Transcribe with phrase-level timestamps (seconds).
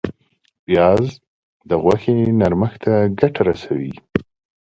[0.65, 1.05] پیاز
[1.69, 3.93] د غوښې نرمښت ته ګټه رسوي